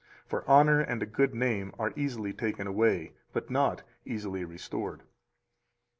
For 0.25 0.43
honor 0.49 0.79
and 0.81 1.03
a 1.03 1.05
good 1.05 1.35
name 1.35 1.75
are 1.77 1.93
easily 1.95 2.33
taken 2.33 2.65
away, 2.65 3.13
but 3.33 3.51
not 3.51 3.83
easily 4.03 4.43
restored. 4.43 5.03